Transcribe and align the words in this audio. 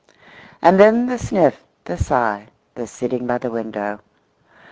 And 0.63 0.79
then 0.79 1.05
the 1.05 1.19
sniff, 1.19 1.63
the 1.85 1.95
sigh, 1.95 2.47
the 2.73 2.87
sitting 2.87 3.27
by 3.27 3.37
the 3.37 3.51
window. 3.51 3.99